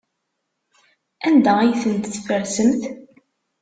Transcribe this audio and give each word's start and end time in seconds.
Anda 1.27 1.53
ay 1.59 1.73
tent-tfersemt? 1.81 2.83